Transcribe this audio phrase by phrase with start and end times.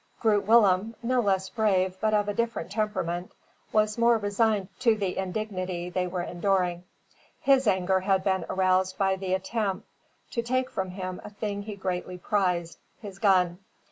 [0.19, 3.31] Groot Willem, no less brave but of a different temperament,
[3.71, 6.85] was more resigned to the indignity they were enduring.
[7.39, 9.87] His anger had been aroused by the attempt
[10.31, 13.59] to take from him a thing he greatly prized, his gun.